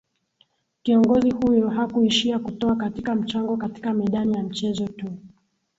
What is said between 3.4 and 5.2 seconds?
katika medani ya mchezo tu